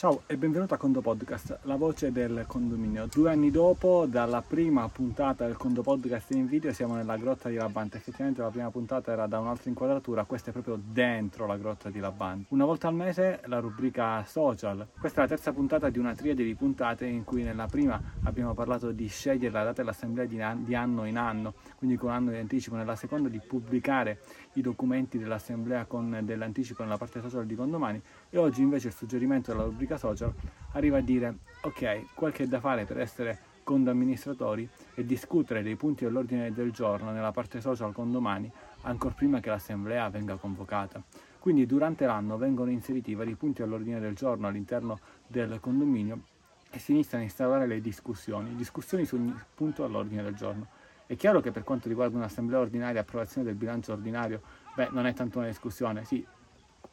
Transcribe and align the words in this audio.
Ciao 0.00 0.22
e 0.26 0.38
benvenuto 0.38 0.72
a 0.72 0.78
Condo 0.78 1.02
Podcast, 1.02 1.58
la 1.64 1.76
voce 1.76 2.10
del 2.10 2.44
condominio. 2.46 3.06
Due 3.06 3.30
anni 3.30 3.50
dopo, 3.50 4.06
dalla 4.08 4.40
prima 4.40 4.88
puntata 4.88 5.44
del 5.44 5.58
Condo 5.58 5.82
Podcast 5.82 6.30
in 6.30 6.46
video, 6.46 6.72
siamo 6.72 6.94
nella 6.94 7.18
grotta 7.18 7.50
di 7.50 7.56
Labante. 7.56 7.98
Effettivamente 7.98 8.40
la 8.40 8.48
prima 8.48 8.70
puntata 8.70 9.12
era 9.12 9.26
da 9.26 9.38
un'altra 9.38 9.68
inquadratura, 9.68 10.24
questa 10.24 10.48
è 10.48 10.52
proprio 10.54 10.80
dentro 10.82 11.44
la 11.46 11.58
grotta 11.58 11.90
di 11.90 11.98
Labante. 11.98 12.46
Una 12.48 12.64
volta 12.64 12.88
al 12.88 12.94
mese 12.94 13.42
la 13.44 13.58
rubrica 13.58 14.24
social. 14.24 14.88
Questa 14.98 15.18
è 15.18 15.22
la 15.24 15.28
terza 15.28 15.52
puntata 15.52 15.90
di 15.90 15.98
una 15.98 16.14
triade 16.14 16.44
di 16.44 16.54
puntate 16.54 17.04
in 17.04 17.24
cui 17.24 17.42
nella 17.42 17.66
prima 17.66 18.00
abbiamo 18.22 18.54
parlato 18.54 18.92
di 18.92 19.06
scegliere 19.06 19.52
la 19.52 19.64
data 19.64 19.82
dell'assemblea 19.82 20.24
di, 20.24 20.74
anno 20.74 21.04
in 21.04 21.18
anno, 21.18 21.52
quindi 21.76 21.96
con 21.96 22.08
anno 22.08 22.30
di 22.30 22.38
anticipo. 22.38 22.74
Nella 22.74 22.96
seconda 22.96 23.28
di 23.28 23.38
pubblicare 23.46 24.20
i 24.54 24.60
documenti 24.60 25.18
dell'assemblea 25.18 25.84
con 25.84 26.20
dell'anticipo 26.22 26.82
nella 26.82 26.96
parte 26.96 27.20
social 27.20 27.46
di 27.46 27.54
condomani. 27.54 28.00
E 28.30 28.38
oggi 28.38 28.62
invece 28.62 28.88
il 28.88 28.94
suggerimento 28.94 29.52
della 29.52 29.64
rubrica 29.64 29.96
social 29.96 30.32
arriva 30.72 30.98
a 30.98 31.02
dire 31.02 31.38
ok, 31.62 32.14
quel 32.14 32.32
che 32.32 32.44
è 32.44 32.46
da 32.46 32.60
fare 32.60 32.84
per 32.84 32.98
essere 32.98 33.38
condoamministratori 33.62 34.68
è 34.94 35.04
discutere 35.04 35.62
dei 35.62 35.76
punti 35.76 36.04
dell'ordine 36.04 36.52
del 36.52 36.72
giorno 36.72 37.12
nella 37.12 37.30
parte 37.30 37.60
social 37.60 37.92
con 37.92 38.10
domani, 38.10 38.50
ancora 38.82 39.14
prima 39.14 39.40
che 39.40 39.50
l'assemblea 39.50 40.08
venga 40.08 40.36
convocata. 40.36 41.02
Quindi 41.38 41.66
durante 41.66 42.04
l'anno 42.04 42.36
vengono 42.36 42.70
inseriti 42.70 43.14
vari 43.14 43.34
punti 43.34 43.62
all'ordine 43.62 44.00
del 44.00 44.14
giorno 44.14 44.46
all'interno 44.46 44.98
del 45.26 45.58
condominio 45.60 46.22
e 46.70 46.78
si 46.78 46.92
iniziano 46.92 47.22
a 47.22 47.26
instaurare 47.26 47.66
le 47.66 47.80
discussioni, 47.80 48.54
discussioni 48.56 49.04
su 49.04 49.16
ogni 49.16 49.34
punto 49.54 49.84
all'ordine 49.84 50.22
del 50.22 50.34
giorno. 50.34 50.66
È 51.10 51.16
chiaro 51.16 51.40
che 51.40 51.50
per 51.50 51.64
quanto 51.64 51.88
riguarda 51.88 52.16
un'assemblea 52.18 52.60
ordinaria, 52.60 53.00
approvazione 53.00 53.44
del 53.44 53.56
bilancio 53.56 53.90
ordinario, 53.90 54.42
beh, 54.76 54.90
non 54.92 55.06
è 55.06 55.12
tanto 55.12 55.38
una 55.38 55.48
discussione, 55.48 56.04
sì, 56.04 56.24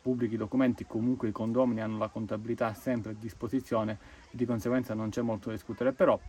pubblichi 0.01 0.37
documenti, 0.37 0.87
comunque 0.87 1.27
i 1.27 1.31
condomini 1.31 1.81
hanno 1.81 1.99
la 1.99 2.07
contabilità 2.07 2.73
sempre 2.73 3.11
a 3.11 3.13
disposizione 3.15 3.99
di 4.31 4.43
conseguenza 4.43 4.95
non 4.95 5.11
c'è 5.11 5.21
molto 5.21 5.49
da 5.49 5.53
discutere, 5.53 5.91
però 5.93 6.19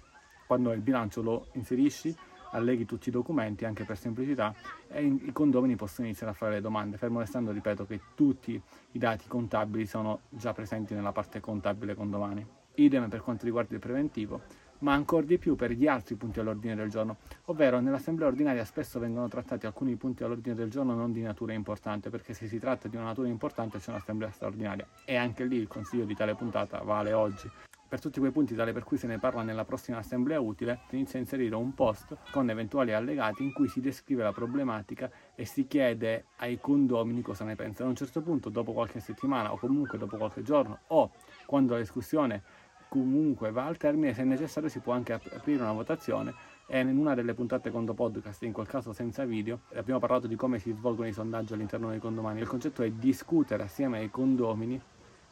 quando 0.46 0.72
il 0.72 0.82
bilancio 0.82 1.22
lo 1.22 1.46
inserisci 1.52 2.14
alleghi 2.50 2.84
tutti 2.84 3.08
i 3.08 3.12
documenti 3.12 3.64
anche 3.64 3.84
per 3.84 3.96
semplicità 3.96 4.54
e 4.88 5.06
i 5.06 5.32
condomini 5.32 5.74
possono 5.74 6.08
iniziare 6.08 6.32
a 6.32 6.34
fare 6.34 6.56
le 6.56 6.60
domande, 6.60 6.98
fermo 6.98 7.20
restando, 7.20 7.52
ripeto, 7.52 7.86
che 7.86 8.02
tutti 8.14 8.60
i 8.92 8.98
dati 8.98 9.26
contabili 9.28 9.86
sono 9.86 10.20
già 10.28 10.52
presenti 10.52 10.92
nella 10.92 11.12
parte 11.12 11.40
contabile 11.40 11.94
condomani. 11.94 12.46
Idem 12.74 13.08
per 13.08 13.22
quanto 13.22 13.46
riguarda 13.46 13.72
il 13.72 13.80
preventivo, 13.80 14.42
ma 14.80 14.92
ancora 14.92 15.24
di 15.26 15.38
più 15.38 15.56
per 15.56 15.72
gli 15.72 15.86
altri 15.86 16.14
punti 16.14 16.40
all'ordine 16.40 16.74
del 16.74 16.88
giorno, 16.88 17.16
ovvero 17.46 17.80
nell'assemblea 17.80 18.28
ordinaria 18.28 18.64
spesso 18.64 18.98
vengono 18.98 19.28
trattati 19.28 19.66
alcuni 19.66 19.96
punti 19.96 20.24
all'ordine 20.24 20.54
del 20.54 20.70
giorno 20.70 20.94
non 20.94 21.12
di 21.12 21.22
natura 21.22 21.52
importante, 21.52 22.10
perché 22.10 22.34
se 22.34 22.46
si 22.46 22.58
tratta 22.58 22.88
di 22.88 22.96
una 22.96 23.06
natura 23.06 23.28
importante 23.28 23.78
c'è 23.78 23.90
un'assemblea 23.90 24.30
straordinaria 24.30 24.86
e 25.04 25.16
anche 25.16 25.44
lì 25.44 25.56
il 25.56 25.68
consiglio 25.68 26.04
di 26.04 26.14
tale 26.14 26.34
puntata 26.34 26.78
vale 26.82 27.12
oggi. 27.12 27.50
Per 27.88 28.00
tutti 28.00 28.18
quei 28.20 28.32
punti 28.32 28.54
tale 28.54 28.74
per 28.74 28.84
cui 28.84 28.98
se 28.98 29.06
ne 29.06 29.18
parla 29.18 29.40
nella 29.40 29.64
prossima 29.64 29.96
assemblea 29.96 30.38
utile, 30.38 30.80
si 30.90 30.96
inizia 30.96 31.18
a 31.18 31.22
inserire 31.22 31.54
un 31.54 31.72
post 31.72 32.14
con 32.30 32.50
eventuali 32.50 32.92
allegati 32.92 33.42
in 33.42 33.54
cui 33.54 33.66
si 33.66 33.80
descrive 33.80 34.22
la 34.22 34.30
problematica 34.30 35.10
e 35.34 35.46
si 35.46 35.66
chiede 35.66 36.26
ai 36.36 36.60
condomini 36.60 37.22
cosa 37.22 37.44
ne 37.44 37.56
pensano. 37.56 37.86
A 37.86 37.92
un 37.92 37.96
certo 37.96 38.20
punto, 38.20 38.50
dopo 38.50 38.74
qualche 38.74 39.00
settimana 39.00 39.54
o 39.54 39.56
comunque 39.56 39.96
dopo 39.96 40.18
qualche 40.18 40.42
giorno 40.42 40.80
o 40.88 41.12
quando 41.46 41.72
la 41.72 41.80
discussione 41.80 42.42
comunque 42.88 43.50
va 43.50 43.66
al 43.66 43.76
termine, 43.76 44.14
se 44.14 44.24
necessario 44.24 44.68
si 44.68 44.78
può 44.78 44.92
anche 44.92 45.12
aprire 45.12 45.62
una 45.62 45.72
votazione 45.72 46.34
e 46.66 46.80
in 46.80 46.96
una 46.96 47.14
delle 47.14 47.34
puntate 47.34 47.70
Condo 47.70 47.94
Podcast, 47.94 48.42
in 48.42 48.52
quel 48.52 48.66
caso 48.66 48.92
senza 48.92 49.24
video, 49.24 49.60
abbiamo 49.74 50.00
parlato 50.00 50.26
di 50.26 50.36
come 50.36 50.58
si 50.58 50.72
svolgono 50.72 51.08
i 51.08 51.12
sondaggi 51.12 51.52
all'interno 51.52 51.90
dei 51.90 51.98
condomini. 51.98 52.40
Il 52.40 52.46
concetto 52.46 52.82
è 52.82 52.90
discutere 52.90 53.62
assieme 53.62 53.98
ai 53.98 54.10
condomini 54.10 54.80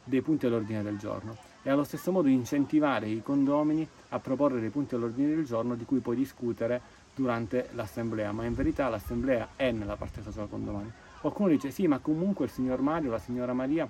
dei 0.03 0.21
punti 0.21 0.45
all'ordine 0.45 0.83
del 0.83 0.97
giorno 0.97 1.35
e 1.63 1.69
allo 1.69 1.83
stesso 1.83 2.11
modo 2.11 2.29
incentivare 2.29 3.09
i 3.09 3.21
condomini 3.21 3.87
a 4.09 4.19
proporre 4.19 4.59
dei 4.59 4.69
punti 4.69 4.95
all'ordine 4.95 5.35
del 5.35 5.45
giorno 5.45 5.75
di 5.75 5.83
cui 5.83 5.99
poi 5.99 6.15
discutere 6.15 6.81
durante 7.13 7.69
l'assemblea, 7.73 8.31
ma 8.31 8.45
in 8.45 8.53
verità 8.53 8.87
l'assemblea 8.87 9.49
è 9.55 9.71
nella 9.71 9.95
parte 9.95 10.21
sociale 10.21 10.47
condomani. 10.47 10.91
Qualcuno 11.19 11.49
dice 11.49 11.71
sì, 11.71 11.87
ma 11.87 11.99
comunque 11.99 12.45
il 12.45 12.51
signor 12.51 12.79
Mario, 12.81 13.11
la 13.11 13.19
signora 13.19 13.53
Maria 13.53 13.89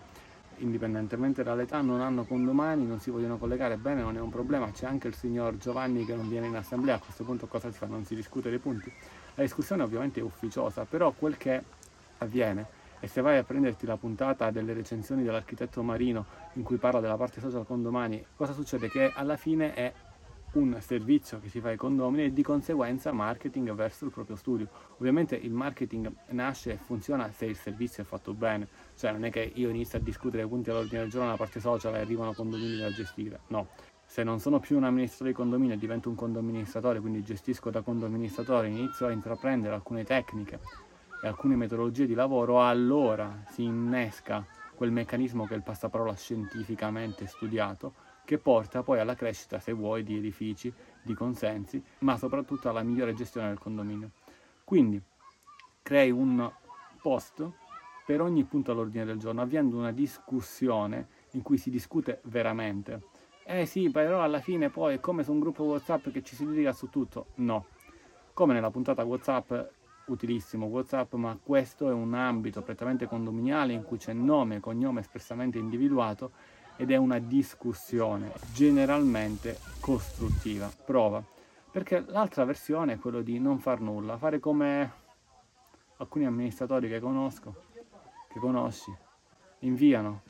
indipendentemente 0.58 1.44
dall'età, 1.44 1.82
non 1.82 2.02
hanno 2.02 2.24
condomani, 2.24 2.86
non 2.86 3.00
si 3.00 3.10
vogliono 3.10 3.38
collegare 3.38 3.78
bene, 3.78 4.02
non 4.02 4.16
è 4.16 4.20
un 4.20 4.30
problema. 4.30 4.70
C'è 4.72 4.86
anche 4.86 5.08
il 5.08 5.16
signor 5.16 5.58
Giovanni 5.58 6.06
che 6.06 6.16
non 6.16 6.30
viene 6.30 6.48
in 6.48 6.56
assemblea, 6.56 6.96
a 6.96 7.00
questo 7.00 7.24
punto 7.24 7.48
cosa 7.48 7.72
si 7.72 7.78
fa? 7.78 7.86
Non 7.86 8.06
si 8.06 8.16
discute 8.16 8.50
dei 8.50 8.60
punti. 8.60 8.92
La 9.36 9.44
discussione 9.44 9.84
ovviamente 9.84 10.20
è 10.20 10.24
ufficiosa, 10.24 10.86
però 10.86 11.12
quel 11.12 11.38
che 11.38 11.64
avviene, 12.20 12.66
e 13.00 13.08
se 13.08 13.22
vai 13.22 13.38
a 13.38 13.44
prenderti 13.44 13.86
la 13.86 13.98
puntata 13.98 14.50
delle 14.50 14.74
recensioni 14.74 15.24
dell'architetto 15.24 15.84
Marino 15.84 16.26
in 16.54 16.64
cui 16.64 16.78
parla 16.78 17.00
della 17.00 17.18
parte 17.18 17.40
social 17.40 17.66
condomani, 17.66 18.26
cosa 18.36 18.54
succede? 18.54 18.90
Che 18.90 19.12
alla 19.14 19.38
fine 19.38 19.74
è 19.74 19.94
un 20.58 20.78
servizio 20.82 21.40
che 21.40 21.50
si 21.50 21.60
fa 21.60 21.70
ai 21.70 21.78
condomini 21.78 22.26
e 22.26 22.34
di 22.34 22.42
conseguenza 22.42 23.12
marketing 23.12 23.74
verso 23.74 24.06
il 24.06 24.12
proprio 24.12 24.36
studio. 24.36 24.68
Ovviamente 24.98 25.36
il 25.36 25.52
marketing 25.52 26.12
nasce 26.30 26.74
e 26.74 26.78
funziona 26.78 27.32
se 27.32 27.46
il 27.46 27.56
servizio 27.56 28.04
è 28.04 28.06
fatto 28.06 28.34
bene, 28.34 28.68
cioè 28.96 29.12
non 29.12 29.24
è 29.26 29.30
che 29.30 29.52
io 29.56 29.70
inizio 29.70 30.00
a 30.00 30.02
discutere 30.02 30.48
punti 30.48 30.72
all'ordine 30.72 31.02
del 31.02 31.10
giorno 31.10 31.26
nella 31.26 31.38
parte 31.38 31.60
social 31.60 31.94
e 31.96 32.00
arrivano 32.00 32.34
condomini 32.34 32.78
da 32.78 32.92
gestire, 32.92 33.42
no. 33.48 33.68
Se 34.10 34.24
non 34.24 34.40
sono 34.40 34.60
più 34.60 34.78
un 34.78 34.86
amministratore 34.86 35.32
di 35.32 35.36
condominio 35.36 35.76
e 35.76 35.78
divento 35.78 36.08
un 36.10 36.16
condoministratore, 36.16 37.02
quindi 37.02 37.24
gestisco 37.24 37.70
da 37.70 37.82
condoministratore, 37.82 38.68
inizio 38.68 39.06
a 39.06 39.12
intraprendere 39.12 39.76
alcune 39.76 40.06
tecniche 40.06 40.60
e 41.22 41.28
alcune 41.28 41.58
metodologie 41.58 42.06
di 42.06 42.14
lavoro, 42.14 42.66
allora 42.66 43.44
si 43.50 43.64
innesca 43.64 44.46
quel 44.76 44.92
meccanismo 44.92 45.46
che 45.46 45.56
è 45.56 45.58
il 45.58 45.64
passaparola 45.64 46.16
scientificamente 46.16 47.28
studiato 47.28 48.06
che 48.28 48.40
porta 48.40 48.84
poi 48.84 49.00
alla 49.00 49.16
crescita, 49.16 49.58
se 49.58 49.72
vuoi, 49.72 50.04
di 50.04 50.18
edifici, 50.18 50.72
di 51.02 51.14
consensi, 51.14 51.82
ma 52.00 52.18
soprattutto 52.18 52.68
alla 52.68 52.84
migliore 52.84 53.14
gestione 53.14 53.48
del 53.48 53.58
condominio. 53.58 54.12
Quindi 54.66 55.02
crei 55.82 56.12
un 56.12 56.52
post 57.02 57.50
per 58.06 58.20
ogni 58.20 58.44
punto 58.44 58.74
all'ordine 58.74 59.06
del 59.06 59.18
giorno, 59.18 59.42
avviando 59.42 59.78
una 59.78 59.94
discussione 59.94 61.08
in 61.32 61.42
cui 61.42 61.58
si 61.58 61.70
discute 61.70 62.20
veramente. 62.26 63.04
Eh 63.46 63.66
sì, 63.66 63.90
però 63.92 64.22
alla 64.22 64.42
fine 64.42 64.70
poi 64.70 64.96
è 64.96 65.00
come 65.00 65.24
su 65.24 65.32
un 65.32 65.40
gruppo 65.40 65.64
WhatsApp 65.64 66.10
che 66.10 66.22
ci 66.22 66.36
si 66.36 66.46
litiga 66.46 66.74
su 66.74 66.90
tutto. 66.90 67.28
No. 67.36 67.68
Come 68.34 68.54
nella 68.54 68.72
puntata 68.72 69.06
WhatsApp, 69.06 69.54
utilissimo 70.08 70.66
WhatsApp, 70.66 71.14
ma 71.14 71.40
questo 71.42 71.90
è 71.90 71.94
un 71.94 72.14
ambito 72.14 72.62
prettamente 72.62 73.08
condominiale 73.08 73.72
in 73.72 73.84
cui 73.84 73.98
c'è 73.98 74.12
nome 74.12 74.58
e 74.58 74.60
cognome 74.60 75.00
espressamente 75.00 75.58
individuato 75.58 76.32
ed 76.78 76.92
è 76.92 76.96
una 76.96 77.20
discussione 77.20 78.32
generalmente 78.54 79.58
costruttiva. 79.80 80.72
Prova. 80.86 81.24
Perché 81.70 82.04
l'altra 82.08 82.46
versione 82.46 82.94
è 82.94 83.00
quello 83.00 83.22
di 83.22 83.40
non 83.40 83.60
far 83.60 83.82
nulla, 83.82 84.18
fare 84.18 84.40
come 84.40 84.92
alcuni 85.98 86.26
amministratori 86.26 86.88
che 86.88 87.00
conosco, 87.00 87.64
che 88.28 88.40
conosci, 88.40 88.96
inviano 89.60 90.22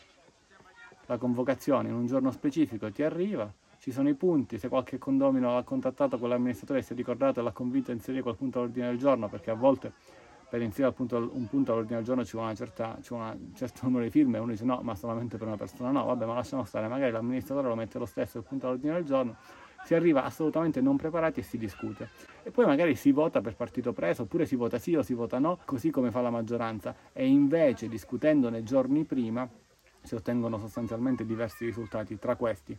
la 1.06 1.18
convocazione 1.18 1.90
in 1.90 1.96
un 1.96 2.06
giorno 2.06 2.32
specifico, 2.32 2.92
ti 2.92 3.04
arriva, 3.04 3.52
ci 3.80 3.92
sono 3.92 4.10
i 4.10 4.14
punti, 4.14 4.58
se 4.58 4.68
qualche 4.68 4.98
condomino 4.98 5.58
ha 5.58 5.64
contattato 5.64 6.18
con 6.18 6.30
l'amministratore 6.30 6.80
e 6.80 6.84
si 6.84 6.94
è 6.94 6.96
ricordato 6.96 7.40
e 7.40 7.44
l'ha 7.44 7.52
convinto 7.52 7.92
a 7.92 7.94
inserire 7.94 8.24
quel 8.24 8.36
punto 8.36 8.60
all'ordine 8.60 8.88
del 8.88 8.98
giorno, 8.98 9.30
perché 9.30 9.52
a 9.52 9.56
volte 9.56 9.94
per 10.50 10.62
inserire 10.62 10.88
appunto 10.88 11.18
un 11.18 11.48
punto 11.48 11.72
all'ordine 11.72 11.98
del 11.98 12.06
giorno 12.06 12.24
ci 12.24 12.38
vuole, 12.38 12.56
certa, 12.56 12.98
ci 13.02 13.10
vuole 13.10 13.32
un 13.32 13.56
certo 13.56 13.82
numero 13.84 14.04
di 14.04 14.10
firme, 14.10 14.38
uno 14.38 14.52
dice 14.52 14.64
no, 14.64 14.80
ma 14.82 14.96
solamente 14.96 15.38
per 15.38 15.48
una 15.48 15.58
persona, 15.58 15.92
no, 15.92 16.06
vabbè, 16.06 16.26
ma 16.26 16.34
lasciamo 16.34 16.64
stare, 16.64 16.88
magari 16.88 17.12
l'amministratore 17.12 17.68
lo 17.68 17.76
mette 17.76 17.98
lo 17.98 18.06
stesso 18.06 18.38
il 18.38 18.44
punto 18.44 18.68
all'ordine 18.68 18.94
del 18.94 19.04
giorno, 19.04 19.36
si 19.84 19.94
arriva 19.94 20.24
assolutamente 20.24 20.82
non 20.82 20.98
preparati 20.98 21.40
e 21.40 21.44
si 21.44 21.58
discute. 21.58 22.10
E 22.44 22.52
poi 22.52 22.66
magari 22.66 22.96
si 22.96 23.12
vota 23.12 23.42
per 23.42 23.56
partito 23.56 23.94
preso, 23.94 24.24
oppure 24.24 24.46
si 24.46 24.56
vota 24.56 24.80
sì 24.80 24.96
o 24.96 25.02
si 25.02 25.14
vota 25.14 25.40
no, 25.40 25.60
così 25.66 25.92
come 25.92 26.12
fa 26.12 26.22
la 26.22 26.30
maggioranza. 26.30 26.94
E 27.14 27.26
invece 27.26 27.88
discutendone 27.88 28.64
giorni 28.64 29.06
prima 29.06 29.48
si 30.02 30.16
ottengono 30.16 30.58
sostanzialmente 30.58 31.26
diversi 31.26 31.66
risultati, 31.66 32.18
tra 32.18 32.36
questi 32.36 32.78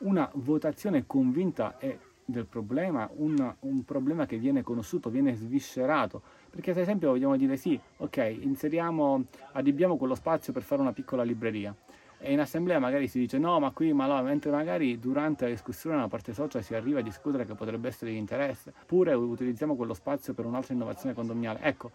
una 0.00 0.30
votazione 0.34 1.06
convinta 1.06 1.78
e 1.78 1.98
del 2.30 2.46
problema, 2.46 3.08
un, 3.14 3.54
un, 3.60 3.84
problema 3.84 4.26
che 4.26 4.38
viene 4.38 4.62
conosciuto, 4.62 5.10
viene 5.10 5.34
sviscerato. 5.34 6.22
Perché 6.50 6.70
ad 6.70 6.78
esempio 6.78 7.10
vogliamo 7.10 7.36
dire 7.36 7.56
sì, 7.56 7.78
ok, 7.98 8.36
inseriamo, 8.40 9.24
adibbiamo 9.52 9.96
quello 9.96 10.14
spazio 10.14 10.52
per 10.52 10.62
fare 10.62 10.80
una 10.80 10.92
piccola 10.92 11.22
libreria. 11.22 11.74
E 12.18 12.32
in 12.32 12.40
assemblea 12.40 12.78
magari 12.78 13.08
si 13.08 13.18
dice 13.18 13.38
no, 13.38 13.58
ma 13.60 13.70
qui, 13.70 13.92
ma 13.92 14.06
là, 14.06 14.20
mentre 14.20 14.50
magari 14.50 14.98
durante 14.98 15.44
la 15.44 15.50
discussione 15.50 15.96
nella 15.96 16.08
parte 16.08 16.34
social 16.34 16.62
si 16.62 16.74
arriva 16.74 16.98
a 16.98 17.02
discutere 17.02 17.46
che 17.46 17.54
potrebbe 17.54 17.88
essere 17.88 18.10
di 18.10 18.18
interesse, 18.18 18.72
oppure 18.82 19.14
utilizziamo 19.14 19.74
quello 19.74 19.94
spazio 19.94 20.34
per 20.34 20.44
un'altra 20.44 20.74
innovazione 20.74 21.14
condominiale. 21.14 21.60
Ecco, 21.62 21.90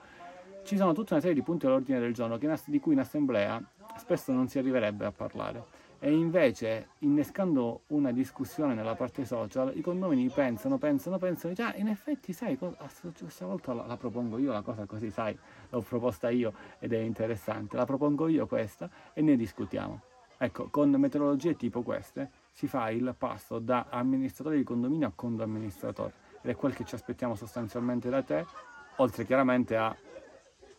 ci 0.64 0.78
sono 0.78 0.94
tutta 0.94 1.14
una 1.14 1.22
serie 1.22 1.36
di 1.36 1.44
punti 1.44 1.68
all'ordine 1.68 2.00
del 2.00 2.14
giorno 2.14 2.38
di 2.38 2.80
cui 2.80 2.94
in 2.94 3.00
assemblea 3.00 3.62
spesso 3.98 4.32
non 4.32 4.48
si 4.48 4.58
arriverebbe 4.58 5.06
a 5.06 5.12
parlare 5.12 5.85
e 6.06 6.12
invece 6.12 6.90
innescando 7.00 7.82
una 7.88 8.12
discussione 8.12 8.76
nella 8.76 8.94
parte 8.94 9.26
social 9.26 9.76
i 9.76 9.82
condomini 9.82 10.30
pensano, 10.30 10.78
pensano, 10.78 11.18
pensano 11.18 11.56
già 11.56 11.74
in 11.74 11.88
effetti 11.88 12.32
sai 12.32 12.60
questa 12.60 13.48
volta 13.48 13.74
la, 13.74 13.88
la, 13.88 13.98
propongo 13.98 14.38
io 14.38 14.52
la 14.52 14.62
cosa 14.62 14.86
così 14.86 15.10
sai 15.10 15.36
l'ho 15.72 15.82
proposta 15.82 16.30
io 16.30 16.54
ed 16.78 16.94
è 16.94 17.00
interessante 17.00 17.76
la 17.76 17.86
propongo 17.86 18.28
io 18.28 18.46
questa 18.46 18.88
e 19.14 19.24
ne 19.24 19.36
discutiamo. 19.36 20.02
Ecco, 20.38 20.68
con 20.70 20.92
metodologie 20.92 21.56
tipo 21.56 21.82
queste 21.82 22.30
si 22.52 22.68
fa 22.68 22.92
il 22.92 23.16
passo 23.18 23.58
da 23.58 23.88
amministratore 23.90 24.58
di 24.58 24.64
condominio 24.64 25.08
a 25.08 25.12
condo 25.16 25.42
amministratore 25.42 26.14
ed 26.44 26.52
è 26.52 26.56
quel 26.56 26.76
che 26.76 26.86
ci 26.86 26.94
aspettiamo 26.94 27.34
sostanzialmente 27.34 28.12
da 28.12 28.22
te, 28.22 28.46
oltre 28.98 29.26
chiaramente 29.26 29.76
a 29.76 29.96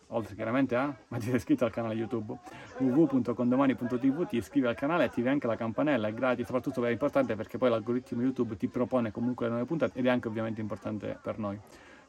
oltre 0.09 0.35
chiaramente 0.35 0.75
a, 0.75 0.95
ma 1.07 1.17
ti 1.17 1.25
sei 1.25 1.35
iscritto 1.35 1.65
al 1.65 1.71
canale 1.71 1.95
YouTube 1.95 2.37
www.condomani.tv, 2.77 4.27
ti 4.27 4.37
iscrivi 4.37 4.67
al 4.67 4.75
canale, 4.75 5.05
attivi 5.05 5.27
anche 5.27 5.47
la 5.47 5.55
campanella, 5.55 6.07
è 6.07 6.13
gratis, 6.13 6.45
soprattutto 6.45 6.85
è 6.85 6.91
importante 6.91 7.35
perché 7.35 7.57
poi 7.57 7.69
l'algoritmo 7.69 8.21
YouTube 8.21 8.55
ti 8.57 8.67
propone 8.67 9.11
comunque 9.11 9.45
le 9.45 9.51
nuove 9.51 9.67
puntate 9.67 9.99
ed 9.99 10.05
è 10.05 10.09
anche 10.09 10.27
ovviamente 10.27 10.61
importante 10.61 11.17
per 11.21 11.37
noi. 11.37 11.59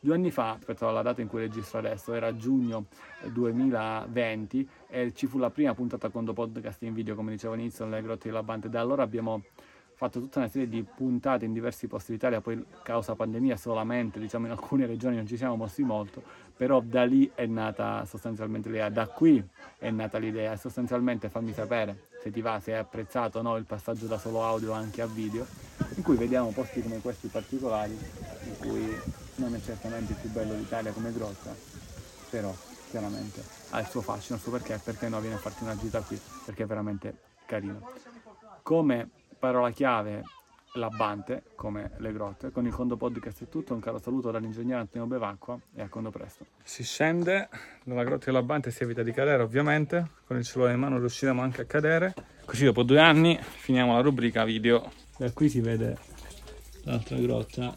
Due 0.00 0.14
anni 0.14 0.30
fa, 0.30 0.54
rispetto 0.54 0.86
alla 0.88 1.02
data 1.02 1.22
in 1.22 1.26
cui 1.26 1.40
registro 1.40 1.78
adesso, 1.78 2.14
era 2.14 2.36
giugno 2.36 2.86
2020 3.32 4.68
e 4.86 5.12
ci 5.12 5.26
fu 5.26 5.38
la 5.38 5.50
prima 5.50 5.74
puntata 5.74 6.08
con 6.08 6.24
podcast 6.32 6.82
in 6.82 6.94
video, 6.94 7.16
come 7.16 7.32
dicevo 7.32 7.54
all'inizio, 7.54 7.84
nelle 7.84 8.02
grotte 8.02 8.28
di 8.28 8.34
Labante. 8.34 8.68
Da 8.68 8.80
allora 8.80 9.02
abbiamo 9.02 9.42
fatto 9.98 10.20
tutta 10.20 10.38
una 10.38 10.48
serie 10.48 10.68
di 10.68 10.80
puntate 10.84 11.44
in 11.44 11.52
diversi 11.52 11.88
posti 11.88 12.12
d'Italia, 12.12 12.40
poi 12.40 12.64
causa 12.84 13.16
pandemia 13.16 13.56
solamente, 13.56 14.20
diciamo 14.20 14.46
in 14.46 14.52
alcune 14.52 14.86
regioni 14.86 15.16
non 15.16 15.26
ci 15.26 15.36
siamo 15.36 15.56
mossi 15.56 15.82
molto, 15.82 16.22
però 16.56 16.80
da 16.80 17.02
lì 17.02 17.28
è 17.34 17.46
nata 17.46 18.04
sostanzialmente 18.04 18.68
l'idea, 18.68 18.90
da 18.90 19.08
qui 19.08 19.44
è 19.76 19.90
nata 19.90 20.18
l'idea 20.18 20.56
sostanzialmente 20.56 21.28
fammi 21.28 21.52
sapere 21.52 22.06
se 22.22 22.30
ti 22.30 22.40
va, 22.40 22.60
se 22.60 22.74
hai 22.74 22.78
apprezzato 22.78 23.42
no, 23.42 23.56
il 23.56 23.64
passaggio 23.64 24.06
da 24.06 24.18
solo 24.18 24.44
audio 24.44 24.70
anche 24.70 25.02
a 25.02 25.06
video, 25.06 25.44
in 25.96 26.02
cui 26.04 26.14
vediamo 26.14 26.50
posti 26.50 26.80
come 26.80 27.00
questi 27.00 27.26
particolari, 27.26 27.98
in 28.44 28.56
cui 28.60 28.96
non 29.34 29.52
è 29.52 29.60
certamente 29.60 30.12
il 30.12 30.18
più 30.20 30.30
bello 30.30 30.54
d'Italia 30.54 30.92
come 30.92 31.12
grotta, 31.12 31.52
però 32.30 32.54
chiaramente 32.88 33.42
ha 33.70 33.80
il 33.80 33.86
suo 33.88 34.00
fascino, 34.00 34.36
il 34.36 34.42
suo 34.42 34.52
perché, 34.52 34.80
perché 34.82 35.08
no 35.08 35.18
viene 35.18 35.34
a 35.34 35.38
farti 35.38 35.64
una 35.64 35.76
gita 35.76 36.00
qui, 36.02 36.20
perché 36.44 36.62
è 36.62 36.66
veramente 36.66 37.16
carino. 37.46 37.80
Come 38.62 39.10
parola 39.38 39.70
chiave 39.70 40.22
Labante, 40.74 41.44
come 41.54 41.92
le 41.98 42.12
grotte. 42.12 42.50
Con 42.50 42.66
il 42.66 42.72
Condo 42.72 42.96
Podcast 42.96 43.44
è 43.44 43.48
tutto, 43.48 43.74
un 43.74 43.80
caro 43.80 43.98
saluto 43.98 44.30
dall'ingegnere 44.30 44.80
Antonio 44.80 45.06
Bevacqua 45.06 45.58
e 45.74 45.82
a 45.82 45.88
Condo 45.88 46.10
presto. 46.10 46.44
Si 46.62 46.84
scende 46.84 47.48
dalla 47.84 48.04
grotta 48.04 48.26
di 48.26 48.32
Labante 48.32 48.68
e 48.68 48.72
si 48.72 48.82
evita 48.82 49.02
di 49.02 49.12
cadere 49.12 49.42
ovviamente, 49.42 50.10
con 50.26 50.36
il 50.36 50.44
cellulare 50.44 50.74
in 50.74 50.80
mano 50.80 50.98
riusciremo 50.98 51.40
anche 51.40 51.62
a 51.62 51.64
cadere, 51.64 52.14
così 52.44 52.64
dopo 52.64 52.82
due 52.82 53.00
anni 53.00 53.38
finiamo 53.40 53.94
la 53.94 54.00
rubrica 54.00 54.44
video. 54.44 54.90
Da 55.16 55.32
qui 55.32 55.48
si 55.48 55.60
vede 55.60 55.96
l'altra 56.84 57.16
grotta 57.16 57.74